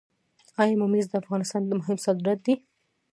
آیا 0.61 0.75
ممیز 0.81 1.05
د 1.09 1.13
افغانستان 1.21 1.61
مهم 1.81 1.97
صادرات 2.05 2.39
دي؟ 2.45 2.53